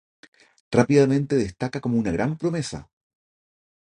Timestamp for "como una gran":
1.79-2.35